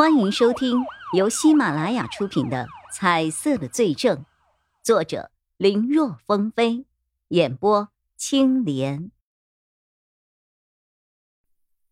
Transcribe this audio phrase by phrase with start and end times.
[0.00, 4.16] 欢迎收听由喜马拉雅出品的《彩色的罪证》，
[4.82, 6.86] 作者林若风飞，
[7.28, 9.10] 演播青莲。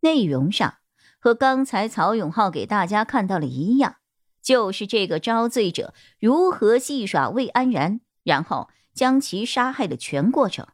[0.01, 0.79] 内容上
[1.19, 3.97] 和刚才曹永浩给大家看到的一样，
[4.41, 10.67] 就是这个招罪者如何戏耍魏安然，然后将其杀害的全过程。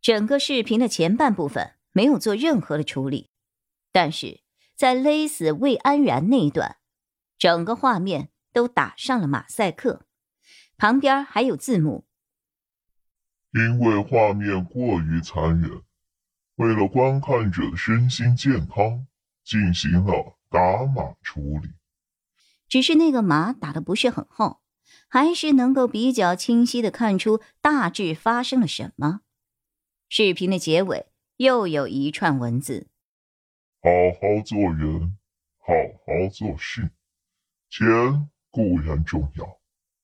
[0.00, 3.28] 整个视频的前半部分没有做任何的处理，
[3.90, 4.43] 但是。
[4.74, 6.76] 在勒死魏安然那一段，
[7.38, 10.06] 整个画面都打上了马赛克，
[10.76, 12.04] 旁边还有字幕。
[13.52, 15.82] 因为画面过于残忍，
[16.56, 19.06] 为了观看者的身心健康，
[19.44, 21.70] 进行了打码处理。
[22.68, 24.60] 只是那个码打的不是很厚，
[25.06, 29.20] 还是能够比较清晰的看出大致发生了什么。
[30.08, 31.06] 视频的结尾
[31.36, 32.88] 又有一串文字。
[33.84, 35.18] 好好做人，
[35.58, 35.74] 好
[36.06, 36.90] 好做事。
[37.68, 37.84] 钱
[38.48, 39.60] 固然重要，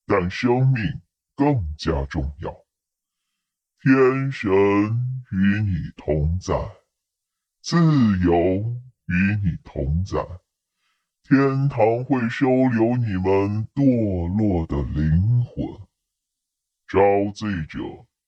[0.06, 1.00] 但生命
[1.34, 2.52] 更加重要。
[3.80, 4.50] 天神
[5.32, 6.54] 与你同在，
[7.62, 7.78] 自
[8.18, 8.34] 由
[9.06, 10.18] 与你同在。
[11.22, 15.64] 天堂会收留你们堕落的灵魂。
[16.86, 17.78] 招罪者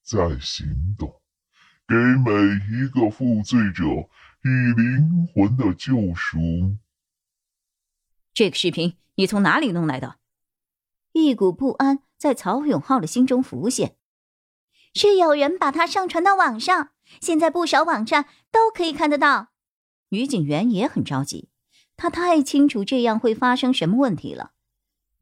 [0.03, 1.21] 在行动，
[1.87, 2.33] 给每
[2.71, 3.85] 一个负罪者。
[4.45, 6.77] 以灵魂的救赎。
[8.35, 10.17] 这个视频你从哪里弄来的？
[11.13, 13.97] 一股不安在曹永浩的心中浮现。
[14.95, 16.91] 是有人把它上传到网上，
[17.21, 19.53] 现在不少网站都可以看得到。
[20.09, 21.49] 女警员也很着急，
[21.97, 24.51] 她太清楚这样会发生什么问题了。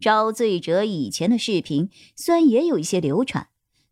[0.00, 3.48] 招罪者以前的视频虽然也有一些流传，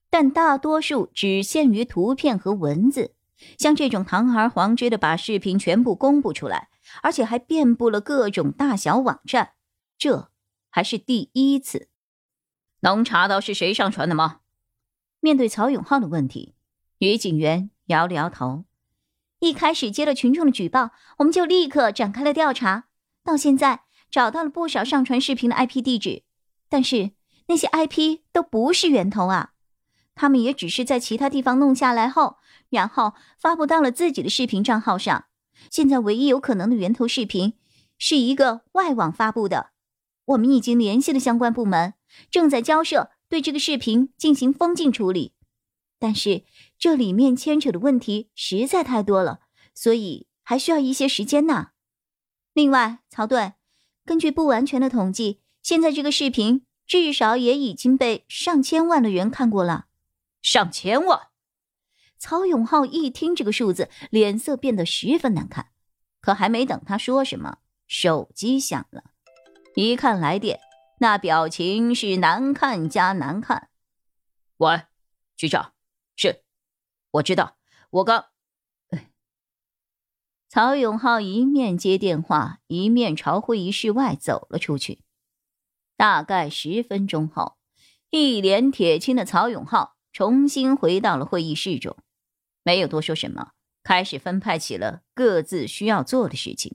[0.08, 3.14] 但大多数只限于图片和文字。
[3.58, 6.68] 像这种堂而皇之的把视频全部公布出来，
[7.02, 9.52] 而且还遍布了各种大小网站，
[9.96, 10.30] 这
[10.70, 11.88] 还是第一次。
[12.80, 14.40] 能查到是谁上传的吗？
[15.20, 16.54] 面对曹永浩的问题，
[16.98, 18.64] 女警员摇了摇头。
[19.40, 22.86] 一开始接了群众的举报，我们就立刻展开了调查，
[23.24, 26.22] 到现在找到了不少上传视频的 IP 地址，
[26.68, 27.12] 但是
[27.46, 29.52] 那些 IP 都不是源头啊。
[30.18, 32.38] 他们也只是在其他地方弄下来后，
[32.70, 35.26] 然后发布到了自己的视频账号上。
[35.70, 37.54] 现在唯一有可能的源头视频，
[37.98, 39.70] 是一个外网发布的。
[40.24, 41.94] 我们已经联系了相关部门，
[42.32, 45.34] 正在交涉对这个视频进行封禁处理。
[46.00, 46.42] 但是
[46.76, 49.38] 这里面牵扯的问题实在太多了，
[49.72, 51.68] 所以还需要一些时间呢。
[52.52, 53.52] 另外，曹队，
[54.04, 59.86] 根据不完全的统计，现在这个视频至少也已经被上千万的人看过了。
[60.50, 61.28] 上千万！
[62.16, 65.72] 曹永浩一听这个数字，脸色变得十分难看。
[66.22, 69.10] 可还没等他说什么，手机响了，
[69.74, 70.58] 一看来电，
[71.00, 73.68] 那表情是难看加难看。
[74.56, 74.84] 喂，
[75.36, 75.74] 局长，
[76.16, 76.42] 是，
[77.10, 77.58] 我知道，
[77.90, 78.24] 我刚……
[80.48, 85.04] 曹永浩一面接电话，一面朝会议室外走了出去。
[85.98, 87.58] 大概十分钟后，
[88.08, 89.97] 一脸铁青的曹永浩。
[90.18, 91.96] 重新回到了会议室中，
[92.64, 93.52] 没有多说什么，
[93.84, 96.74] 开始分派起了各自需要做的事情。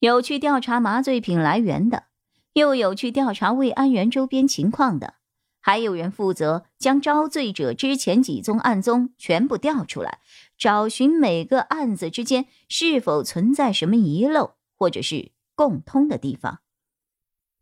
[0.00, 2.06] 有去调查麻醉品来源的，
[2.54, 5.14] 又有去调查魏安源周边情况的，
[5.60, 10.18] 还有人负责将招罪者之前几宗案宗全部调出来，
[10.58, 16.58] 找寻每个案子之间是否存在什么遗漏或者是共通的地方。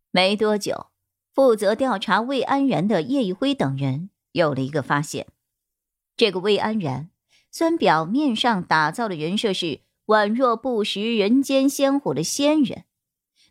[0.09, 0.87] 没多久，
[1.31, 4.09] 负责调查魏安然的叶一辉等人。
[4.31, 5.27] 有了一个发现，
[6.15, 7.09] 这个魏安然
[7.51, 12.85] 虽然表面上打造的人设是宛若不食人间鲜活的仙人，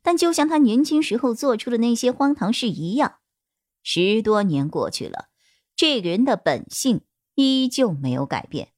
[0.03, 3.17] 但就像他年轻时候做出的那些荒唐事一样，
[3.83, 5.29] 十多年过去了，
[5.75, 7.03] 这个人的本性
[7.35, 8.69] 依旧没有改变。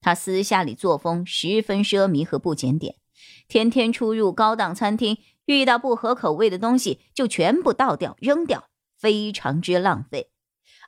[0.00, 2.96] 他私下里作风十分奢靡和不检点，
[3.46, 8.68] 天天出入高档餐厅，遇到不合口味的东西就全部倒掉扔掉，
[8.98, 10.31] 非常之浪费。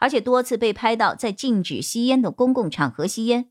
[0.01, 3.51] 而且多次被拍到在禁止吸烟的公共场合吸烟，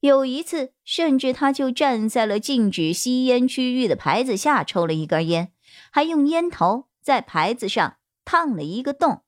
[0.00, 5.52] 有一次甚至他就站在了禁止吸烟区域的牌子下抽了一根烟，
[5.90, 9.22] 还用烟头在牌子上烫了一个洞。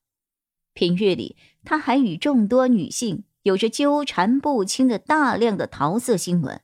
[0.74, 6.60] 平日里，他还与众多女性有着纠缠不清的大量的桃色新闻，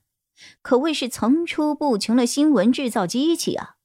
[0.61, 3.77] 可谓是层出不穷的新闻制造机器啊。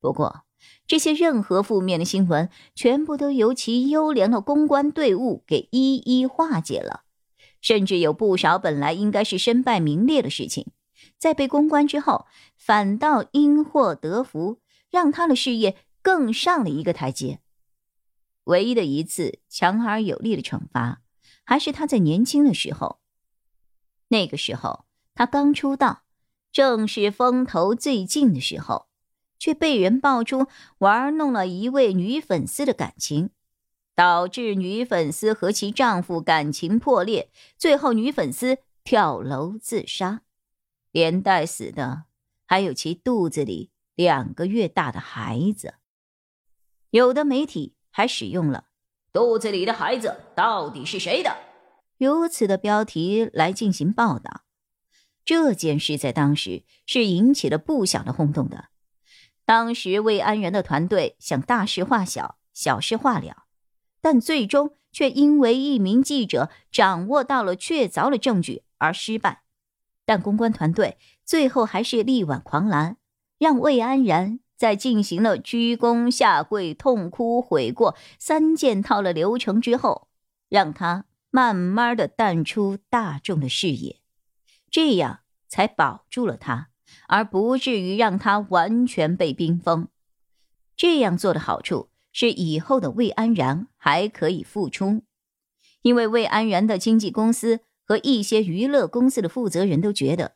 [0.00, 0.44] 不过，
[0.92, 7.04] 这些任何负面的新闻，全部都由其优良的公关队伍给一一化解了。
[7.62, 10.66] 甚至有不少本来应该是身败名裂的事情，
[11.16, 12.26] 在被公关之后，
[12.58, 14.58] 反倒因祸得福，
[14.90, 17.40] 让他的事业更上了一个台阶。
[18.44, 21.00] 唯一的一次强而有力的惩罚，
[21.42, 23.00] 还是他在年轻的时候。
[24.08, 24.84] 那个时候
[25.14, 26.02] 他刚出道，
[26.52, 28.88] 正是风头最劲的时候，
[29.42, 30.46] 却被人爆出
[30.78, 33.30] 玩弄了一位女粉丝的感情，
[33.96, 37.28] 导致女粉丝和其丈夫感情破裂，
[37.58, 40.20] 最后女粉丝跳楼自杀，
[40.92, 42.04] 连带死的
[42.46, 45.74] 还有其肚子里两个月大的孩子。
[46.90, 47.74] 有的媒体。
[47.94, 48.68] 还使用了
[49.12, 51.36] “肚子里的孩子到底是谁的”
[51.98, 54.44] 如此的标题来进行报道。
[55.26, 58.70] 这件事在当时是引起了不小的轰动的。
[59.52, 63.44] 当时魏安然的团队想大事化小，小事化了，
[64.00, 69.42] 但最终却因为一名记者掌握到了确凿的证据而失败。
[70.06, 72.96] 但公关团队最后还是力挽狂澜，
[73.38, 74.40] 让魏安然。
[74.56, 80.08] 在进行了鞠躬下跪、痛哭悔过三件套的流程之后，
[80.48, 84.00] 让他慢慢的淡出大众的视野，
[84.70, 86.70] 这样才保住了他，
[87.08, 89.88] 而不至于让他完全被冰封。
[90.76, 95.02] 这样做的好处是，以后的魏安然还可以复出，
[95.82, 100.34] 因为魏安然的经纪公司和一些娱乐公司的负责人都觉得，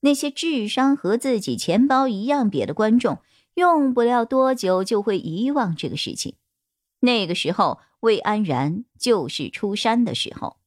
[0.00, 3.18] 那些智商和自己钱包一样瘪的观众。
[3.54, 6.36] 用不了多久就会遗忘这个事情，
[7.00, 10.58] 那个时候魏安然就是出山的时候，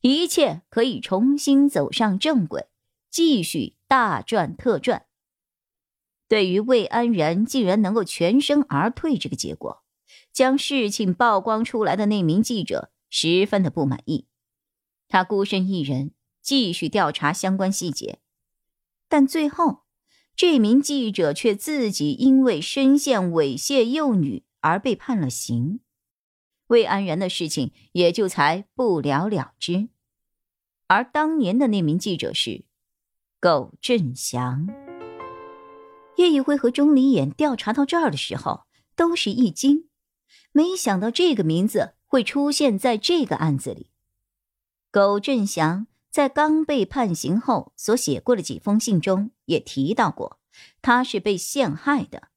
[0.00, 2.64] 一切可以重新走上正轨，
[3.10, 5.06] 继续大赚特赚。
[6.26, 9.82] 对于魏安然竟然能够全身而退这个结果，
[10.32, 14.26] 将事情曝光出来的那名记者十分的不满意，
[15.08, 16.12] 他孤身一人
[16.42, 18.18] 继续调查相关细节，
[19.08, 19.84] 但最后。
[20.36, 25.80] 这名记者却自己因为深陷猥亵幼女而被判了刑，
[26.68, 29.88] 魏安然的事情也就才不了了之。
[30.86, 32.64] 而当年的那名记者是
[33.40, 34.66] 苟振祥。
[36.16, 38.64] 叶一辉和钟离眼调查到这儿的时候，
[38.96, 39.88] 都是一惊，
[40.50, 43.90] 没想到这个名字会出现在这个案子里。
[44.90, 45.86] 苟振祥。
[46.10, 50.40] 在刚被判刑后所写过的几封信中，也提到过
[50.80, 52.28] 他是被陷害的。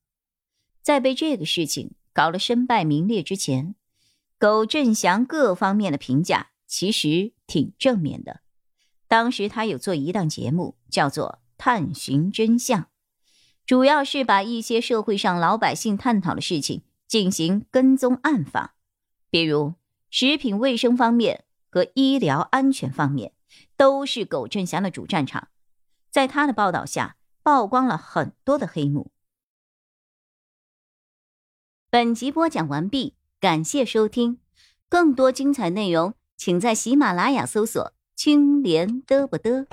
[0.83, 3.73] 在被这个事情搞得身败名裂之前，
[4.37, 8.41] 苟振祥各方面的评价其实挺正面的。
[9.11, 12.83] 当时他有做一档节目，叫做《探寻真相》，
[13.65, 18.71] 主要是把一些社会上老百姓探讨的事情进行跟踪暗访，
[19.29, 19.73] 比如
[20.09, 23.33] 食品卫生方面和医疗安全方面。
[23.75, 25.49] 都是苟振祥的主战场，
[26.09, 29.11] 在他的报道下，曝光了很多的黑幕。
[31.89, 34.39] 本集播讲完毕，感谢收听，
[34.87, 39.65] 更多精彩内容，请在喜马拉雅搜索“青莲嘚不嘚”。